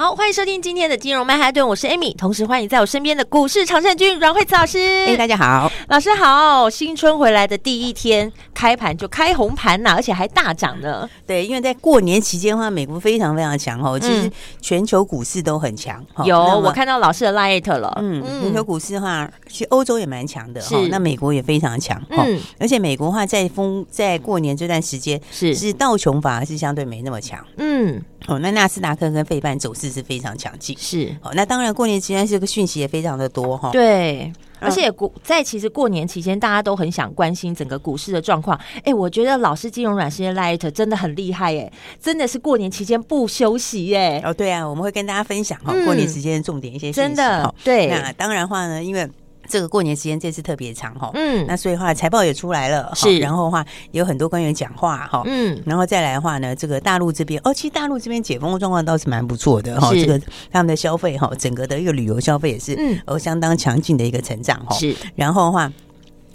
[0.00, 4.78] 好，欢迎收听今天的金融曼哈顿，我是 Amy，同时欢迎在我身边的股市常胜军阮惠慈老师。
[4.78, 6.70] 哎，大家好，老师好。
[6.70, 11.06] 新春回来的第一天，开盘就开红盘呐，而且还大涨呢。
[11.26, 16.02] 对，因为在过年期间的话，美国非常非常强哦，其实全球股市都很强。
[16.24, 17.92] 有，我看到老师的 Light 了。
[18.00, 22.02] 嗯，全球股市的话，其实欧洲也蛮强的哈，那美国也非常强。
[22.08, 27.44] 嗯，而且美国的话，在风在过年这段时间，是是道琼反而是相对没那么强。
[27.58, 28.02] 嗯。
[28.26, 31.32] 哦，那纳斯达克跟费半走势是非常强劲，是哦。
[31.34, 33.70] 那当然，过年期间这个讯息也非常的多哈。
[33.70, 38.58] 对，而且股在其实过年期间，大家都很想关心整个股市的状况。
[38.84, 44.22] 哎，我觉得老师金融软实力 Light 真的很厉害哎，真的是过年期间不休息哎。
[44.24, 47.88] 哦，对啊，我们会跟大家分享哈，过年时间重点一些真的对。
[47.88, 49.08] 那当然话呢，因为。
[49.50, 60.20] 这个过年时间这次特别长哈，嗯，那所以话财报也出来了，是，然后的话有很多官员讲话哈，嗯，然后再来的话呢，这个大陆这边哦，其实大陆这边解封的状况倒是蛮不错的哈，这个
[60.52, 65.70] 他们的消费哈，整个的一个旅游消费也是嗯，哦，相当强劲的一个成长哈，是，然后的话。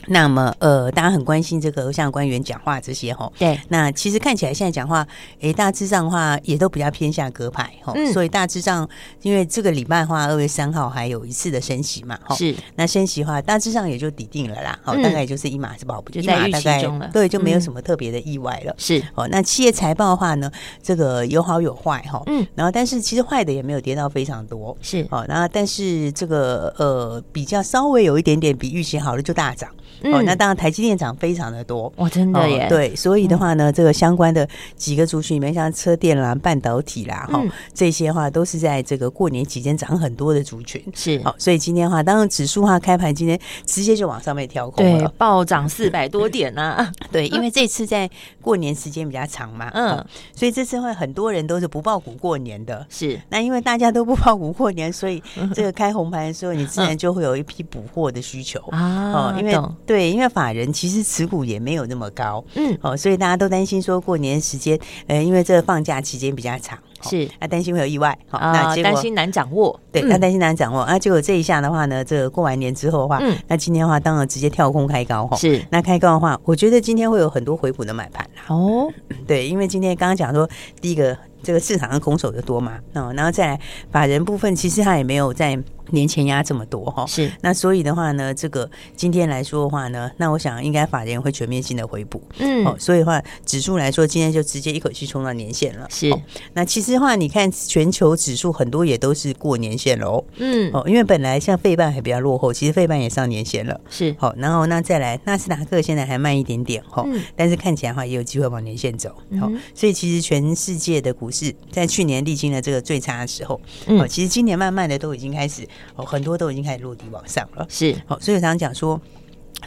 [0.07, 3.59] 那么，呃，大家很关心这个像官员讲话这些哈，对。
[3.69, 5.07] 那其实看起来现在讲话，
[5.39, 8.87] 诶，大致上的话也都比较偏向鸽派哈，嗯、所以大致上，
[9.21, 12.55] 因为这个礼拜的话，二月三号还有一次的升息嘛，哈，是。
[12.75, 19.03] 那升息的话，大致上也就抵定了啦，好、嗯，大概也就是一码是保不就在预期中了，对，就没有什么特别的意外了，嗯、是。
[19.15, 22.45] 哦，那企业财报的话呢，这个有好有坏哈，嗯。
[22.55, 25.05] 然后，但是其实坏的也没有跌到非常多，是。
[25.09, 29.69] 哦，然后但是这个呃，比较稍微有一点点比预期好的就大涨。
[30.03, 37.41] 哦，那当然，台积电涨非常的多，哦，真的耶，对，所以的话呢，这个相关的几个族群里面，像车电啦、半导体啦，哈，
[37.73, 48.09] 这些话都是在这个过年期间涨很多的族群，是，好，所以今天的话，当然指数的话开盘今天直接就往上面跳空了，暴涨四百多点呢， 对，因为 这次在
[48.41, 55.21] 过年时间比较长嘛，嗯，所以这次会很多人都是不抱股过年的，是，那因为大家都不抱股过年，所以
[55.53, 59.55] 这个开红盘的时候，你自然就会有一批补货的需求啊，哦，因为。
[59.85, 78.91] 对，因为法人其实持股也没有那么高，嗯，哦，所以大家都担心说过年时间，呃，因为这个放假期间比较长，是，那担心会有意外，好，那担心难掌握，对，那担心难掌握，啊结果这一下的话呢，这个过完年之后的话，嗯，那今天的话当然直接跳空开高，哈，是，那开高的话，我觉得今天会有很多回补的买盘，哦，
[79.27, 80.49] 对，因为今天刚刚讲说
[80.81, 83.59] 第一个这个市场上空手的多嘛，哦，然后再来
[83.91, 85.57] 法人部分，其实他也没有在。
[85.91, 87.31] 年前压这么多哈，是。
[87.41, 96.13] 那所以的话呢，这个今天来说的话呢，那我想应该法人会全面性的回补，嗯，哦，所以的话指数来说，今天就直接一口气冲到年线了，是。
[96.53, 104.15] 那其实的话，你看全球指数很多也都是过年线喽，嗯，哦，因为本来像费半还比较落后，其实费半也上年线了，是。
[104.17, 109.09] 好，然后那再来纳斯达克现在还慢一点点哈，嗯，但是看起来的话也有机会往年线走，
[109.39, 115.67] 好，所以其实全世界的股市在去年历经了这个最差的时候，嗯，其实今年慢慢的都已经开始。
[115.95, 118.99] 哦，很多都已经开始落地往上了，是，哦，所以我常常讲说。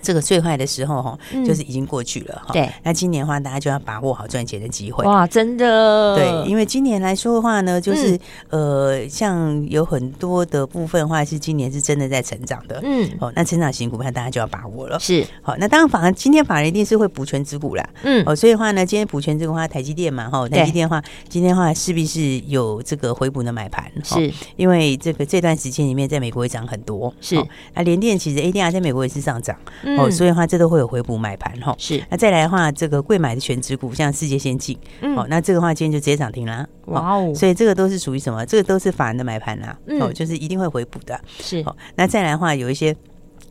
[0.00, 2.52] 这个最坏的时候哈，就是已经过去了哈。
[2.52, 5.04] 对，那今年的话，大家就要把握好赚钱的机会。
[5.04, 6.16] 哇，真的。
[6.16, 8.18] 对，因为今年来说的话呢，就是
[8.50, 12.80] 呃，像有很多的部分的话，是今年是真的在成长的。
[12.84, 14.98] 嗯，哦，那成长型股票大家就要把握了。
[15.00, 17.88] 是，好，那当然，反而今天法人一定是会补全持股啦。
[18.02, 23.90] 嗯，哦，所以的话呢，今天补权这个话，台积电嘛，哈，台积电的话，今天的话势必是有这个回补的买盘。
[24.04, 27.12] 是，因为这个这段时间里面，在美国也涨很多。
[27.20, 27.36] 是，
[27.74, 29.56] 那联电其实 ADR 在美国也是上涨。
[29.98, 31.74] 哦，所以的话，这都会有回补买盘哈。
[31.78, 36.66] 是，那再来的话，这个贵买的全值股，像世界先进，嗯，哦，那这个话今天就直接涨停啦。
[36.86, 38.44] 哇哦，所以这个都是属于什么？
[38.46, 39.78] 这个都是法人的买盘啦。
[40.00, 41.20] 哦，就是一定会回补的。
[41.40, 42.94] 是，哦，那再来的话，有一些。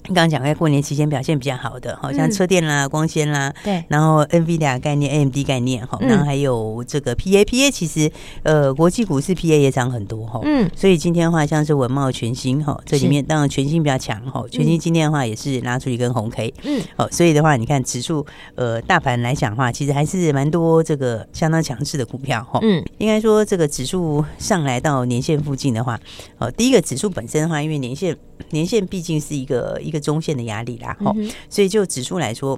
[0.08, 8.10] 刚刚讲在过年期间表现比较好的，好像车电啦、光纤啦，对，然后 NVIDIA 概念、AMD 概念，哈，然后还有这个 PA，PA 其实
[8.44, 18.26] 呃国际股市 PA 也涨很多哈，嗯，所以今天的话像是文茂全新哈，这里面当然全新比较强哈，全新今天的话也是拉出一根红 K，嗯，哦，所以的话你看指数
[18.56, 26.00] 呃大盘来讲的话，其实还是蛮多这个相当强势的股票哈，嗯，应该说这个指数上来到年线附近的话，
[26.38, 28.16] 哦，第一个指数本身的话，因为年线
[28.52, 29.98] 年限毕竟是一个一个。
[30.08, 31.14] 中线的压力啦，哈，
[31.50, 32.58] 所以就指数来说，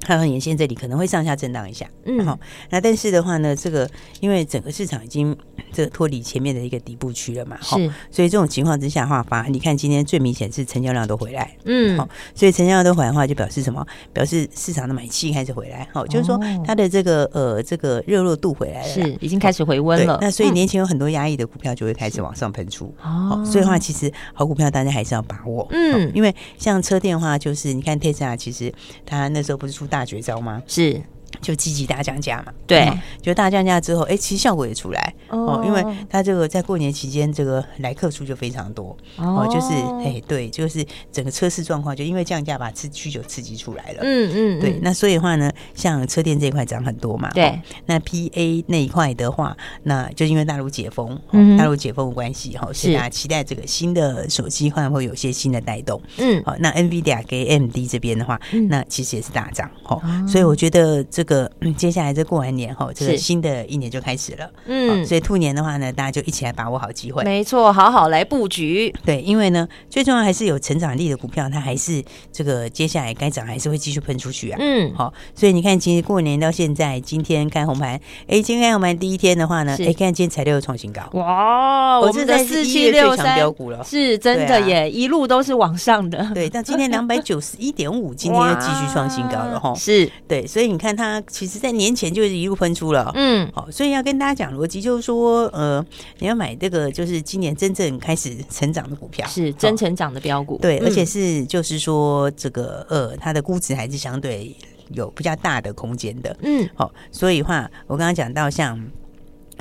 [0.00, 2.38] 看到年线这里可能会上下震荡一下，嗯，好，
[2.70, 3.88] 那但是的话呢，这个
[4.20, 5.36] 因为整个市场已经
[5.72, 7.74] 这个脱离前面的一个底部区了嘛，是，
[8.10, 13.84] 所以这种情况之下的话，反而你看今天最明显是成交量都回来，嗯，好，所以成交量都回来的话，就表示什么？
[14.12, 20.18] 表示市场的买气开始回来，好，就是说它的这个呃这个热络度回来了，是已经开始回温了。
[20.20, 28.72] 那所以年前有很多压抑的股票就会开始往上喷出，哦，所以的话其实好股票大家还是要把握，嗯，因为像车电的话，就是你看特斯拉，其实
[29.04, 30.62] 它那时候不是出大绝招吗？
[30.66, 31.02] 是。
[31.40, 32.90] 就积极大降价嘛，对，
[33.22, 35.14] 就大降价之后，哎，其实效果也出来。
[35.28, 38.96] 哦，因为它这个在过年期间，这个来客数就非常多。
[39.16, 39.72] 哦，就是
[40.04, 51.18] 哎，对，就是整个车市状况，就因为降价把刺需求刺激出来了，嗯嗯，对，那所以的话呢，像车店这一块涨很多嘛，对，那 PA 那一块的话，那就因为大陆解封，
[51.56, 52.88] 大陆解封的关系哈，是。
[52.98, 61.50] 大家期待这个新的手机会不会有些新的带动，嗯，好，那 NVIDIA 跟 AMD 这边的话，那其实也是大涨，哈，所以我觉得这个。
[61.76, 64.48] 接下来这过完年后，这个新的一年就开始了。
[64.66, 67.24] 嗯，所以兔年的话呢，大家就一起来把握好机会。
[67.24, 68.94] 没错，好好来布局。
[69.04, 72.00] 对，因为呢，最重要还是有成长力的股票，它还是
[72.32, 74.58] 这个接下来该涨还是会继续喷出去啊。
[74.60, 81.02] 嗯，好，所以你看，其实过年到现在，今天开红盘，哎，今天开红盘第一天的话呢，哎，看今天材料又创新高。
[81.14, 86.30] 哇，我们的四七六三标股了，是真的耶，一路都是往上的。
[86.34, 89.74] 对，到今天两百九十一点五，今天又继续创新高了 哈。
[89.74, 91.48] 是对，所以你看它其实。
[91.48, 95.82] 其实，在年前就是一路喷出了，嗯，好，所以要跟大家讲逻辑，就是说，呃，
[96.18, 104.54] 你要买这个，就是今年真正开始成长的股票，是真成长的标股，对，而且是就是说，这个呃，它的估值还是相对
[104.90, 108.78] 有比较大的空间的，嗯，好，所以话，我刚刚讲到像。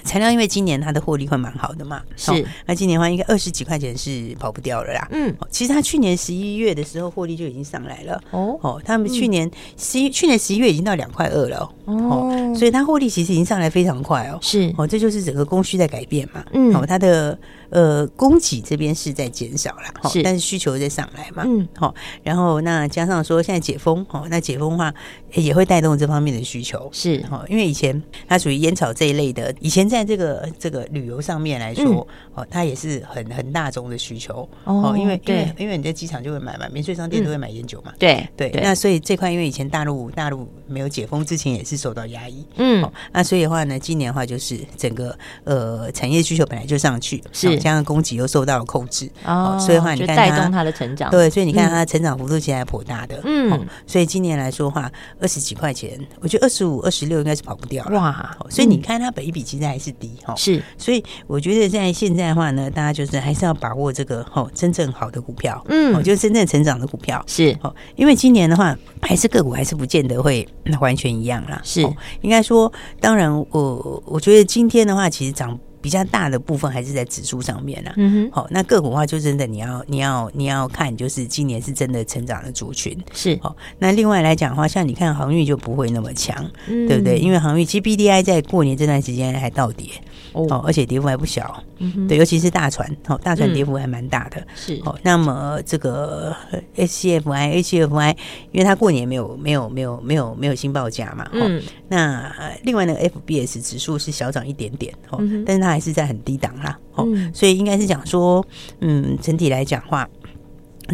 [0.03, 2.45] 材料因为今年它的获利会蛮好的嘛，是。
[2.65, 5.07] 那今年的话，应该二十几块钱是跑不掉了啦。
[5.11, 8.21] 嗯，其实它去年十一月的时候获利就已经上来了。
[8.31, 11.69] 哦哦，他们去年十一去年十一月已经到两块二了。
[11.85, 14.39] 哦，所以它获利其实已经上来非常快哦。
[14.41, 16.43] 是哦，这就是整个供需在改变嘛。
[16.53, 17.37] 嗯，哦，它的
[17.69, 21.43] 呃供给这边是在减少了，是，但是需求在上来嘛。
[21.47, 24.93] 嗯，好，然后那加上说现在解封，哦，那解封的话
[25.33, 26.89] 也会带动这方面的需求。
[26.91, 32.05] 是哦，因为以前它属于烟草这一类的，以前在这个这个旅游上面来说，
[32.35, 34.47] 哦，它也是很很大众的需求。
[34.65, 37.93] 哦，因为因为因为你在机场就会买嘛，免税商店都会买烟酒嘛。
[37.97, 41.77] 对对，那所以这块因为以前大陆大陆没有解封之前也是。
[41.77, 67.57] 受到压抑，嗯，那所以的话呢，今年的话就是整个呃产业需求本来就上去，是加上供给又受到了控制，哦，所以的话你看带动它的成长，对，所以你看它的成长幅度其实还颇大的，嗯，所以今年来说的话，二十几块钱，我觉得二十五、二十六应该是跑不掉了，哇，所以你看它本一比其实还是低哈，是，所以我觉得在现在的话呢，大家就是还是要把握这个哦真正好的股票，嗯，就是真正成长的股票，是。
[67.61, 70.47] 哦，因为今年的话还是个股还是不见得会
[70.79, 71.59] 完全一样啦。
[71.63, 71.81] 是，
[72.21, 77.93] 应该说，当然，我我觉得今天的话，其实涨比较大的部分还是在指数上面啦。
[77.97, 82.97] 嗯哼，好，那个股的话，就真的你要你要你要看，就是今年是真的成长的族群。
[83.13, 86.35] 是，好，那另外来讲的话，像你看航运就不会那么强，
[86.67, 87.17] 嗯、对不对？
[87.17, 89.89] 因为航运其实 BDI 在过年这段时间还倒跌。
[90.33, 91.63] 哦，而且跌幅还不小，
[92.07, 94.95] 对，尤其是大船，哦，大船跌幅还蛮大的，嗯、是哦。
[95.01, 96.35] 那么这个
[96.75, 98.15] HCFI、HCFI，
[98.51, 101.59] 因为它过年没有没有没有没有没有新报价嘛，嗯。
[101.87, 102.31] 那
[102.63, 108.43] 另外那个 FBS 指数是小涨一点点，哦，嗯、但是它还是在很低档啦，哦，嗯、所以应该是讲说，
[108.79, 110.09] 嗯，整体来讲话。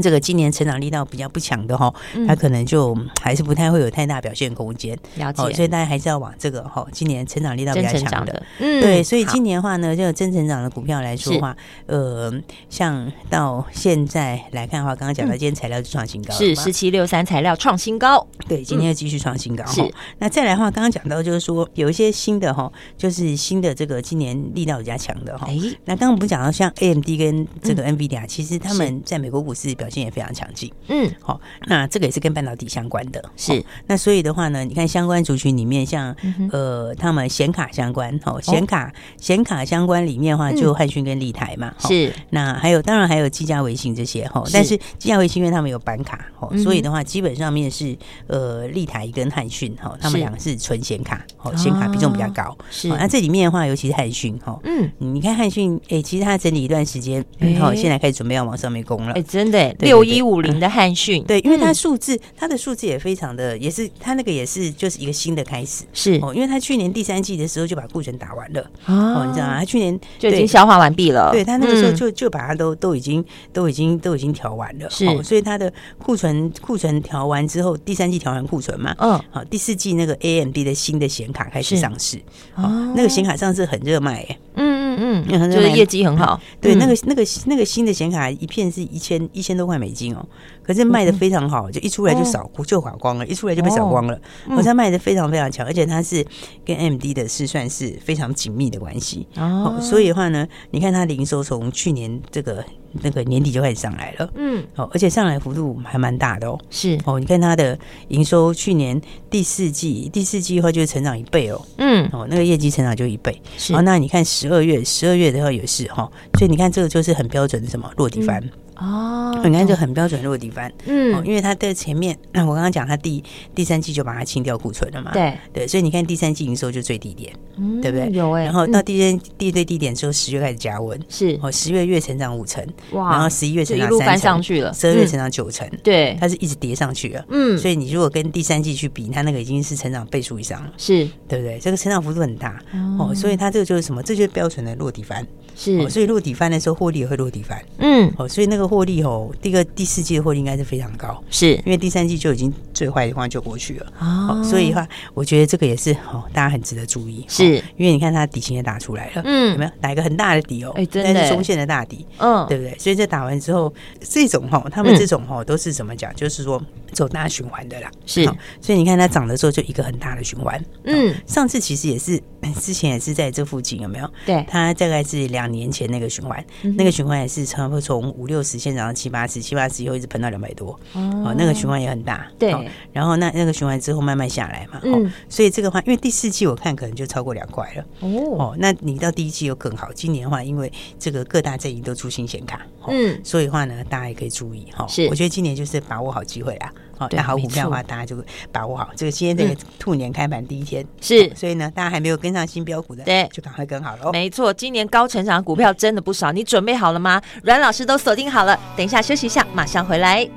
[0.01, 1.93] 这个今年成长力道比较不强的哈，
[2.27, 4.97] 它可能就还是不太会有太大表现空间。
[5.15, 8.43] 了解，所以大家还是要往这个哈，今年成长力道比较强的。
[8.59, 11.55] 嗯，对，所以今年的话呢，这个真成长的股票来说的话，
[11.87, 12.33] 呃，
[12.69, 19.65] 像到现在来看的话，刚刚讲到今天材料就创新高，是十七六三材料创新高，对，今天又继续创新高。
[19.65, 19.81] 是，
[20.19, 25.45] 那再来的话，刚刚讲到就是说有一些新的哈，就是新的这个今年力道比较强的哈。
[25.49, 29.73] 哎，那刚刚我们讲到像 AMD 跟这个 NVIDIA，其实他们在美国股市。
[29.83, 33.61] 表现也非常强劲，嗯，好，那这个也是跟半导体相关的，是。
[33.85, 36.15] 那所以的话呢，你看相关族群里面，像
[36.53, 42.13] 呃，他们显卡相关，哦，显卡显卡相关里面的话，就汉讯跟立台嘛，是。
[42.29, 47.97] 那还有，当然还有技嘉、微星这些哈，但是技嘉、微星因为他们有板卡，哦，所以的话基本上面是
[48.27, 52.87] 呃，立台跟汉讯哈，他们两个是纯显卡，哦，显卡比重比较高，是。
[52.87, 57.25] 那这里面的话，尤其是汉讯哈，嗯，你看汉讯，哎，其实它整理一段时间，
[57.59, 59.72] 好，现在开始准备要往上面攻了，哎，真的。
[59.77, 66.19] 对，六一五零的汉讯，对，因为它数字，它的数字也非常的，也是它那个也是就是一个新的开始，是。
[66.21, 68.61] 哦，因为它去年第三季的时候就把库存打完了。
[68.85, 69.59] 哦，你知道吗？
[69.59, 82.17] 它去年就已经消化完毕了，对，它那个时候就就把它都都已经都已经都已经调完了，是，所以它的库存库存调完之后，第三季调完库存嘛，嗯，好，第四季那个 AMD 的新的显卡开始上市，
[82.55, 84.72] 哦，那个显卡上市很热卖，哎，嗯。
[84.97, 86.39] 嗯嗯，就是业绩很好。
[86.61, 90.25] 对，那个那个那个新的显卡一片是一千一千多块美金哦，
[90.61, 94.19] 可是卖的非常好，就一出来就扫就扫光了，一出来就被扫光了。
[94.49, 96.25] 好像卖的非常非常强，而且它是
[96.65, 99.77] 跟 AMD 的是算是非常紧密的关系哦。
[99.81, 102.63] 所以的话呢，你看它零售从去年这个。
[103.01, 106.97] 那个年底就开始上来了，嗯，哦，而且上来幅度还蛮大的哦，是。
[107.05, 107.77] 哦，你看它的
[108.09, 118.39] 营收，去年第四季第四季的话就是成长一倍哦，嗯，哦，那个业绩成长就一倍，是，哦，那你看十二月十二月的话也是哈，所以你看这个就是很标准的什么落地翻。
[118.41, 128.09] 嗯哦，你看就很标准落地翻，嗯，因为它的前面，那我刚刚讲它第第三季就把它清掉库存了嘛，对对，所以你看第三季营收就最低点，嗯，对不对？
[128.11, 141.59] 有哎，然后到第三第最低点之后，十月开始加温，是哦，十月月成长五成，哇，然后十一月成长三成，十二月成长九成，对，它是一直叠上去了，嗯，所以你如果跟第三季去比，它那个已经是成长倍数以上了，是对不对？
[141.59, 142.59] 这个成长幅度很大
[142.99, 144.01] 哦，所以它这个就是什么？
[144.01, 145.25] 这就是标准的落地翻。
[145.55, 147.59] 是、哦，所以落底翻的时候，获利也会落底翻。
[147.77, 153.85] 嗯，哦，所以那个获利哦，第一个第四季的获利应该是非常高，是因为第三季就已经最坏的话就过去了。
[153.99, 157.25] 哦，哦，所以的话，我觉得这个也是哦，大家很值得注意。
[157.27, 160.71] 是，哦、因为你看它底型也打出来了，嗯，有没有打一个很大的底哦？
[160.75, 162.75] 哎、欸，真的是中线的大底，嗯，对不对？
[162.77, 166.13] 所以这打完之后，这种哈、哦，他们这种哈、哦、都是怎么讲？
[166.15, 166.61] 就是说
[166.93, 167.91] 走大循环的啦。
[168.05, 170.63] 是、哦，所以你看它涨的时候就一个很大的循环。
[170.83, 172.21] 嗯、哦，上次其实也是。
[172.59, 174.09] 之前也是在这附近，有没有？
[174.25, 182.27] 对，它大概是两年前那个循环，嗯、那个循环也是差不多从五六十先涨到七八十，七八十以后一直喷到两百多，哦，哦，那个循环也很大。
[182.37, 189.93] 对、哦，然后那那个循环之后慢慢下来嘛，嗯、哦，所以这个话，因为第四季我看可能就超过两块了，哦，哦，那你到第一季又更好。
[189.93, 190.69] 今年的话，因为
[190.99, 194.83] 这个各大阵营都出新显卡，哦、嗯，所以的话呢，大家也可以注意哈。
[194.83, 196.69] 哦、是，我觉得今年就是把握好机会啊。
[196.97, 198.15] 好，那好股票的话，大家就
[198.51, 198.89] 把握好。
[198.95, 204.11] 这个今天这个兔年开盘第一天是，所以呢，大家还没有跟上新标股的，对，就赶快跟好了。
[204.11, 207.21] 没错，今年高成长股票真的不少，你准备好了吗？
[207.43, 210.27] 阮老师都锁定好了，等一下休息一下，马上回来。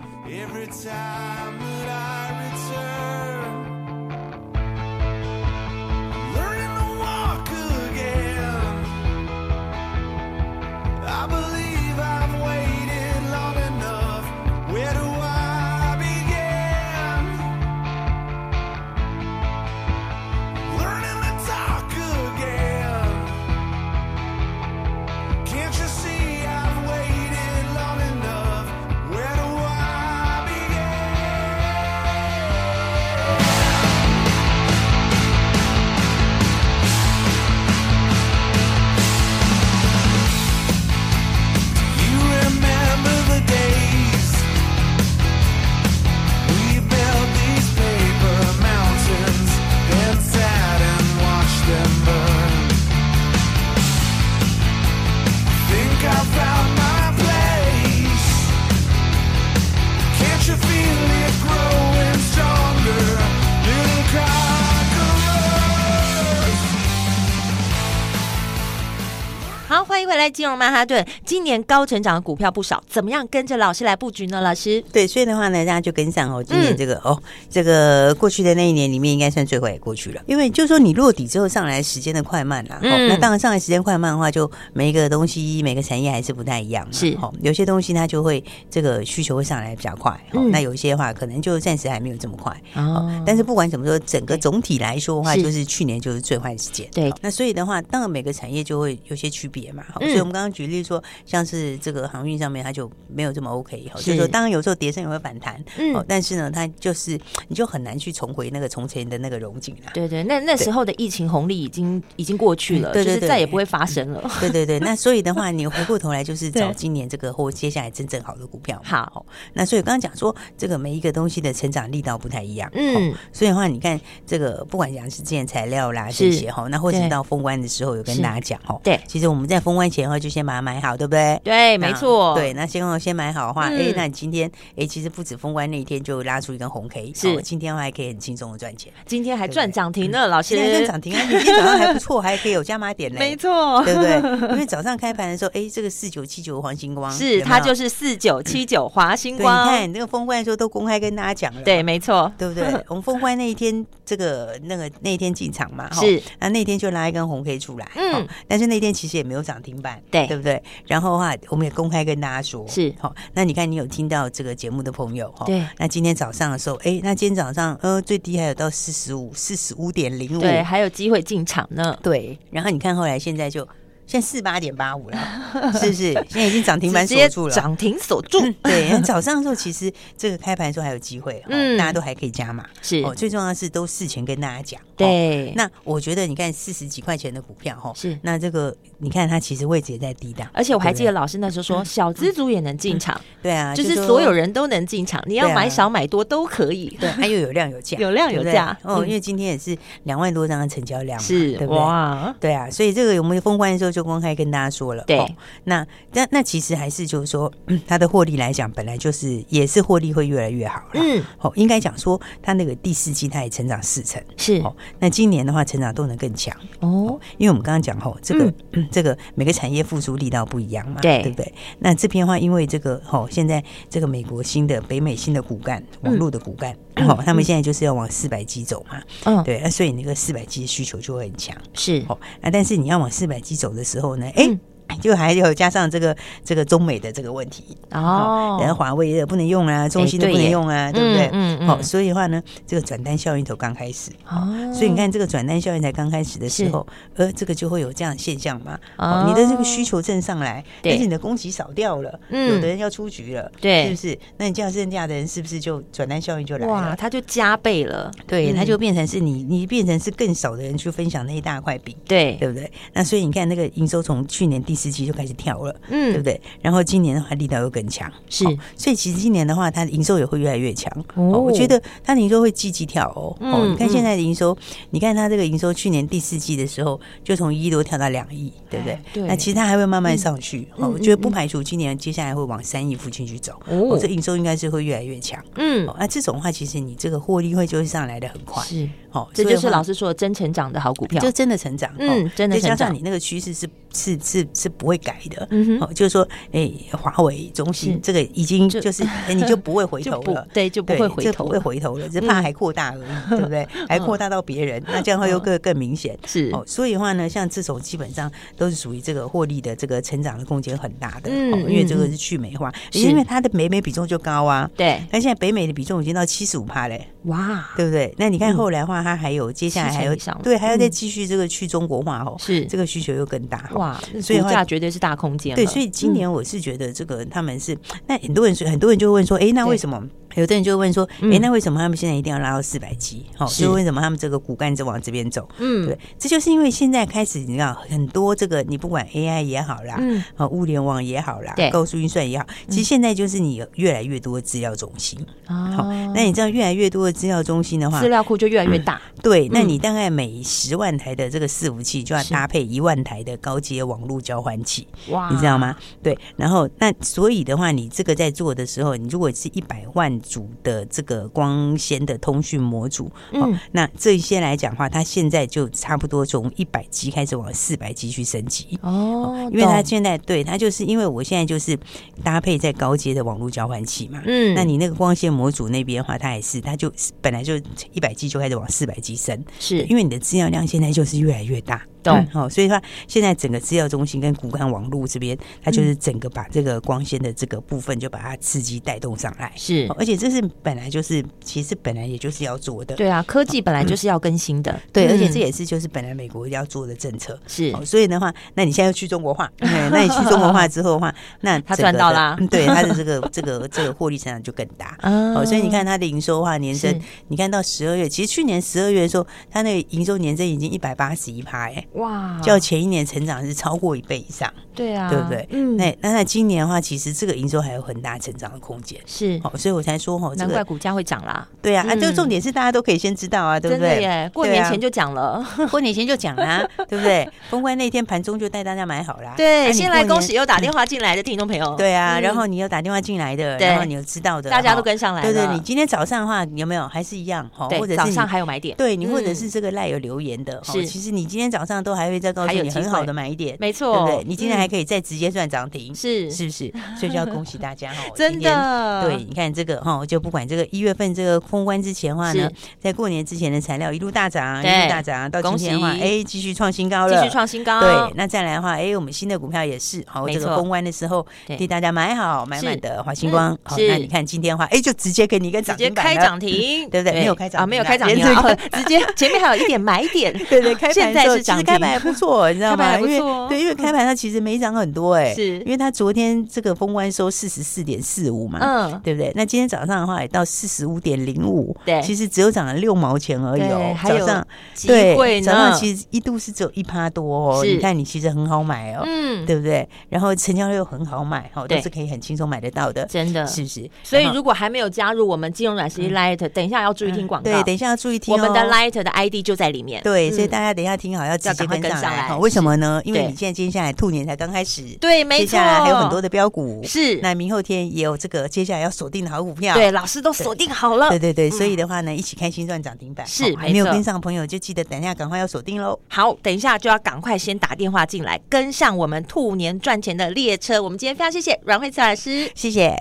[70.36, 71.02] 金融曼哈顿。
[71.24, 74.42] 今年高成长的股票不少，怎么样跟着老师来布局呢？
[74.42, 76.44] 老师，对，所以的话呢，大家就跟上哦。
[76.44, 80.20] 今年这个、嗯、哦，这个过去的那一年里面，应该算最坏也过去了。
[80.26, 82.78] 因为就是说，你落底之后上来时间的快慢啦。
[82.82, 86.86] 嗯、哦，那当然上来时间快慢的话，就每一个东西、每个产业还是不太一样。
[86.92, 90.12] 是，哦，有些东西它就会这个需求会上来比较快。
[90.32, 92.52] 哦，嗯、那有一些的话，可能就暂时还没有这么快。
[92.74, 96.86] 哦，哦，但是不管怎么说，整个总体来说的话，就是去年就是最坏时间。
[96.92, 99.82] 对，那所以的话，当然每个产业就会有些区别嘛。
[99.90, 100.56] 好、嗯，所以我们刚刚。
[100.56, 104.00] 举例说，像是这个航运上面，它就没有这么 OK 哈。
[104.00, 109.90] 就是说，当然有时候跌升也会反弹，嗯，但是呢，它就是你就很难去重回那个从前的那个荣景了。
[109.92, 114.30] 对对，那那时候的疫情红利已经已经过去了，对对对，再也不会发生了。
[114.40, 118.80] 对对对，那所以的话， 你回过头来就是找今年这个或接下来真正好的股票。
[118.83, 131.40] 好，那所以刚刚讲说，这个每一个东西的成长力道不太一样，嗯，所以的话，你看这个不管讲是之前材料啦这些哈，那或者到封关的时候有跟大家讲哈，对，其实我们在封封关前的话，就先把它买好，对不对？
[131.44, 132.34] 对，没错。
[132.34, 138.92] 对，那先先买好的话，哎，那你今天哎，其实不止封关那一天就拉出一根红 K，是今天的话还可以很轻松的赚钱。
[139.04, 140.56] 今天还赚涨停呢，老师。
[140.56, 141.22] 今天赚涨停啊！
[141.25, 143.18] 你今天早上还不错，还可以有加码点呢。
[143.20, 144.16] 没错，对不对？
[144.52, 149.66] 因为早上开盘的时候，哎，这个四九七九黄星光是它就是四九七九华星光。
[149.66, 152.64] 你看你那个封关的时候都公开跟大家讲了，对，没错，对不对？
[152.88, 160.62] 我们封关那一天，这个那个那一天进场嘛，是那那天就拉一根红 K 出来，嗯，但是那天其实也没有涨停板，对，对不对？
[160.86, 163.14] 然后的话，我们也公开跟大家说，是好。
[163.34, 172.38] 那你看，你有听到这个节目的朋友哈，对，那今天早上的时候，哎，那今天早上呃最低还有到四十五，四十五点零五，对，还有机会进场呢，对。
[172.50, 173.66] 然后你看后来现在就。
[174.06, 175.18] 现在四八点八五了，
[175.80, 176.12] 是不是？
[176.28, 178.38] 现在已经涨停板锁住了，涨停锁住。
[178.62, 182.64] 对，早上的时候其实这个开盘的时候还有机会，嗯，大家都还可以加码。
[182.82, 183.02] 是。
[183.02, 184.80] 哦，最重要的是都事前跟大家讲。
[184.96, 188.16] 对，那我觉得你看四十几块钱的股票哈，是。
[188.22, 198.76] 那这个你看它其实位置也在低档，而且我还记得老师那时候说小资族也能进场，对啊，就是所有人都能进场，你要买少买多都可以，对，它又有量有价， 有量有价。
[198.82, 201.78] 哦，因为今天也是两万多张的成交量，是，对不对？
[201.78, 205.18] 哇，对啊，所以这个我们封关的时候就公开跟大家说了，对，
[205.64, 207.50] 那那那其实还是就是说，
[207.86, 214.56] 它的获利来讲，本来就是也是获利会越来越好，嗯，哦，应该讲说它那个第四季它也成长四成，是。
[214.58, 214.76] 哦。
[214.98, 216.54] 那今年的话，成长动能更强。
[216.80, 221.22] 哦，因为我们刚刚讲吼，这个、嗯、这个每个产业复苏力道不一样嘛，对。
[221.22, 221.54] 对不对？
[221.78, 232.18] 那这边的话，因为这个吼，现在这个美国新的北美新的骨干网络的骨干，嗯、哦，他们现在就是要往四百 G 走嘛，嗯，对，那所以那个四百 G 的需求就会很强，是哦。
[232.40, 234.58] 那但是你要往四百 G 走的时候呢，哎、嗯。
[235.00, 241.28] 就还有加上这个这个中美的这个问题哦，然后华为的不能用啊，中兴的不能用啊，对不对？
[241.32, 248.78] 嗯，好，所以的话呢，这个转单效应头刚开始哦，所以你看这个转单效应才刚开始的时候，呃，这个就会有这样的现象嘛。
[248.96, 254.18] 哦，你的这个需求正上来，但是你的供给少掉了，嗯有的人要出局了，对，是不是？
[254.38, 256.72] 那你这样剩下的人是不是就转单效应就来了？
[256.72, 262.70] 哇，它就加倍了，对，它就变成是你你变成是更少的人去分享那一大块饼，对，对不对？
[262.92, 266.40] 那所以你看那个营收从去年第四季就开始跳了，嗯，对不对？
[266.61, 268.45] 然后今年的话力道又更强，是，
[268.76, 270.92] 所以其实今年的话，它的营收也会越来越强。
[271.14, 273.35] 哦，我觉得它的营收会积极跳哦。
[273.40, 274.56] 哦，你看现在的营收，
[274.90, 278.99] 你看它这个营收，去年第四季的时候就从一亿多跳到两亿，对不对？
[279.14, 279.23] 对。
[279.26, 280.68] 那其实它还会慢慢上去。
[280.76, 283.54] 哦，我觉得不排除今年接下来会往三亿附近去走。
[283.66, 285.42] 哦，这营收应该是会越来越强。
[285.56, 288.62] 嗯，那这种的话，其实你这个获利会就会上来的很快。
[288.64, 291.90] 是，哦，这就是老师说的真成长的好股票，就真的成长。
[291.99, 292.76] 嗯，真的成长。
[292.76, 295.46] 加上你那个趋势是是是是不会改的。
[295.50, 303.66] 嗯哼，就是说，哎，华为、中兴这个已经就是， 哎，你就不会回头了，对，就不会回头，不会回头了，只怕还扩大而已， 对不对？
[303.88, 306.16] 还扩大到别人，那这样的话又更更明显。
[306.26, 318.12] 是哦，所以的话呢，像这种基本上都是属于这个获利的这个成长的空间很大的，嗯，因为这个是去美化，因为它的北美比重就高啊，对，那现在北美的比重已经到七十五趴嘞，哇，对不对？
[318.18, 323.85] 那你看后来的话，它还有接下来还有对，还要再继续这个去中国化哦，是这个需求又更大，哇，
[324.22, 325.54] 所以价绝对是大空间。
[325.54, 330.02] 对，所以今年我是觉得这个他们是，那很多人是，很多人就问说，哎，那为什么？
[330.36, 333.26] 有的人就会问说，哎，那为什么他们现在一定要拉到四百 G？
[333.36, 335.49] 好，是为什么他们这个骨干就往这边走？
[335.58, 345.18] 嗯，对，这就是因为现在开始，你知道很多这个，你不管 AI 也好啦，嗯，啊，物联网也好啦，对，高速运算也好，其实现在就是你有越来越多的资料中心。
[345.46, 349.00] 好，那你知道越来越多的资料中心的话，资料库就越来越大。
[349.22, 354.86] 对，那你大概每十万台的这个伺服器就要搭配一万台的高阶网络交换器。
[355.08, 355.75] 哇，你知道吗？
[356.02, 371.78] 对，然后那所以的话，你这个在做的时候，你如果是一百万组的这个光纤的通讯模组，嗯，那这一些来讲的话，它现在就差不多从一百 G 开始往四百 G 去升级哦，因为它现在对它就是因为我现在就是
[372.23, 377.56] 搭配在高阶的网络交换器嘛，嗯，那你那个光纤模组那边的话，它也是，它就本来就
[377.93, 381.82] 一百 G 就开始往四百 G 升，是因为你的资料量现在就是越来越大。
[382.14, 414.52] 对，好，所以说现在整个资料中心跟骨干网络这边，它就是整个把这个光纤的这个部分就把它刺激带动上来，是，而且这是本来就是，其实本来也就是要做的，对啊，科技本来就是要更新的，对，而且这也是就是本来美国要做的政策，是，所以的话，那你现在要去中国化，那你去中国化之后的话， 那他赚到啦，对，他的这个 这个这个获利成长就更大，哦，所以你看它的营收的话年增，你看到十二月，其实去年十二月的时候，它那个营收年增已经一百八十一趴，哎，哇，较前一年成长是超过一倍以上。
[414.75, 415.49] 对啊，对不对？
[415.52, 419.00] 嗯，那那今年的话，其实这个营收还有很大成长的空间。
[419.06, 421.49] 是，好，所以我才说哈，难怪股价会涨啦。
[421.63, 424.30] 对啊，啊，这个重点是大家都可以先知道啊，对不对？
[424.35, 427.26] 过年前就讲了， 过年前就讲啦，对不对？
[427.49, 429.32] 封关那天盘中就带大家买好啦。
[429.35, 431.75] 对，先来恭喜又打电话进来的听众朋友。
[431.76, 435.32] 对啊，然后你又打电话进来的， 然后你又知道的，大家都跟上来了。
[435.32, 437.49] 对对，你今天早上的话有没有还是一样？
[437.54, 438.76] 哈，或者是早上还有买点？
[438.76, 444.25] 对你或者是这个赖有留言的，是，其实你今天早上都还会再告诉你很好的买点，没错，对不对？
[444.26, 445.94] 你今天还可以再直接赚涨停。
[445.94, 446.72] 是是不是？
[446.99, 448.02] 所以就要恭喜大家哈！
[448.16, 457.80] 真的，对，你看这个哈，就不管这个一月份这个封关之前的话呢，在过年之前的材料一路大涨，一路大涨，到今天的话，哎，继续创新高了，继续创新高。
[457.80, 461.25] 对，那再来的话，哎，我们新的股票也是，好，这个封关的时候
[461.56, 463.56] 替大家买好满满的华星光。
[463.62, 467.20] 好，那你看今天的话，哎，就直接给你一个涨停板，开涨停，对不对？
[467.20, 468.16] 没有开涨啊，没有开涨停，
[468.72, 472.98] 直接前面还有一点买点， 对对，开盘的时候其实开盘还不错，你知道吗？
[472.98, 476.46] 因为对，因为开盘它其实没涨很多，哎，是因为它昨天。
[476.48, 479.32] 这个封关收四十四点四五嘛，嗯，对不对？
[479.34, 483.94] 那今天早上的话也到四十五点零五，对，其实只有涨了六毛钱而已哦。
[484.02, 484.46] 早上
[484.86, 487.64] 对，早上其实一度是只有一趴多哦。
[487.64, 489.86] 你看你其实很好买哦，嗯，对不对？
[490.08, 493.90] 然后成交量又很好买，哦，都是可以很轻松买得到的，真的是不是？
[494.02, 503.00] 所以如果还没有加入我们金融软实力 Light，等一下要注意听广告，对，等一下要注意听我们的 Light 的 ID 就在里面，对，所以大家等一下听好要直接跟上来，为什么呢？
[503.04, 507.19] 因为你现在接下来兔年才刚开始，对，没错，接下来还有很多的标股是。
[507.23, 511.08] 那明后天也有这个接下来要锁定的好股票，对，老师都锁定好了。
[511.08, 513.26] 对对对，所以的话呢，一起开心赚涨停板。
[513.26, 515.99] 是，还没有跟上的朋友就记得等一下赶快要锁定喽。
[516.08, 520.82] 好，等一下就要赶快先打电话进来，跟上我们兔年赚钱的列车。
[520.82, 522.97] 我们今天非常谢谢阮慧慈老师，谢谢。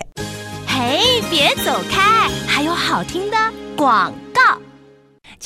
[0.66, 3.36] 嘿，别走开，还有好听的
[3.76, 4.25] 广告。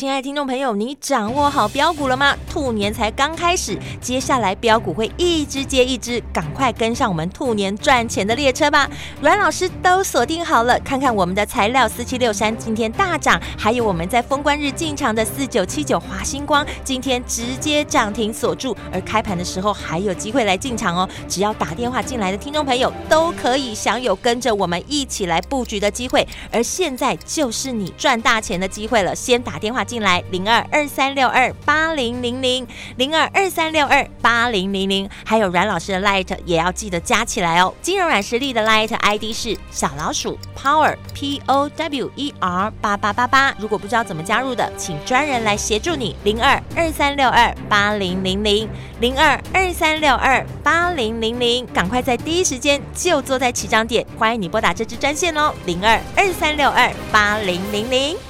[0.01, 2.35] 亲爱的听众朋友，你掌握好标股了吗？
[2.49, 8.89] 兔年才刚开始，接下来标股会一只接一只，赶快跟上我们兔年赚钱的列车吧！
[9.21, 21.07] 阮老师都锁定好了，看看我们的材料四七六三今天大涨，还有我们在封关日进场的四九七九华星光今天直接涨停锁住，而开盘的时候还有机会来进场哦！
[21.29, 29.85] 只要打电话进来的听众朋友都可以享有跟着我们一起来布局的机会，而现在就是你赚大钱的机会了，先打电话。
[29.91, 32.65] 进来零二二三六二八零零零
[32.97, 37.75] 零二二三六二八零零零，还有阮老师的 Light 也要记得加起来哦。
[37.83, 43.53] 金融软实力的 Light ID 是小老鼠 Power P O W E R 八八八八。
[43.59, 46.15] 如果不知道怎么加入的，请专人来协助你。
[46.23, 48.69] 零二二三六二八零零零
[49.01, 55.53] 零二二三六二八零零零，赶快在第一时间就坐在起涨点，欢迎你拨打这支专线哦。
[55.67, 58.30] 零二二三六二八零零零。